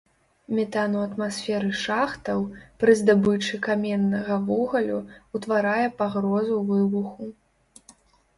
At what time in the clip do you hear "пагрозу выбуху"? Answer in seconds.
6.01-7.25